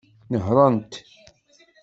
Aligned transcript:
Nehṛent. 0.31 0.93